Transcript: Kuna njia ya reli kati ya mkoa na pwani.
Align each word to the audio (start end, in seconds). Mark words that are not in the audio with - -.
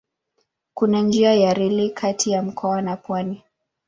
Kuna 0.73 1.01
njia 1.01 1.33
ya 1.33 1.53
reli 1.53 1.89
kati 1.89 2.31
ya 2.31 2.41
mkoa 2.43 2.81
na 2.81 2.97
pwani. 2.97 3.43